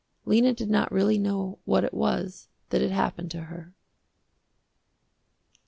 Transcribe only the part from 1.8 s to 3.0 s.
it was that had